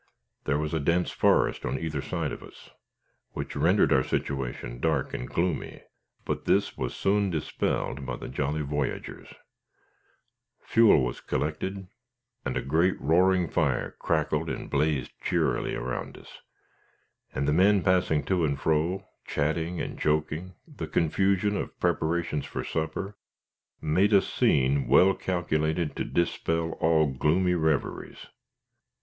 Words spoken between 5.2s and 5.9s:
gloomy;